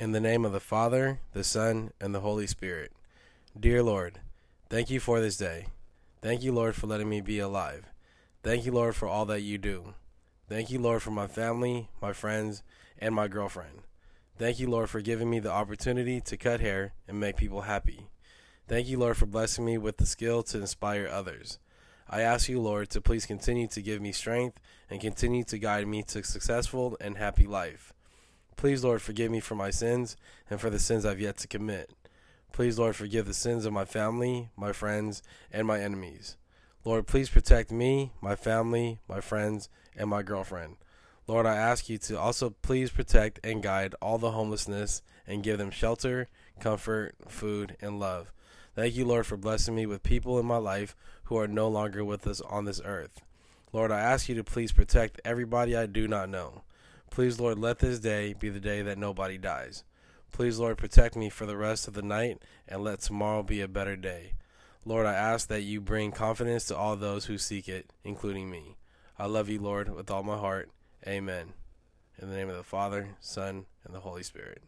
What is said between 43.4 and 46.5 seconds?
and guide all the homelessness and give them shelter,